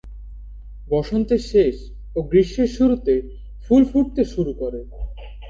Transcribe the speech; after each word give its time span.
বসন্তের 0.89 1.41
শেষ 1.51 1.75
ও 2.15 2.29
গ্রীষ্মের 2.29 2.69
শুরুতে 2.77 3.13
ফুল 3.63 3.81
ফুটতে 3.91 4.21
শুরু 4.33 4.51
করে। 4.61 4.79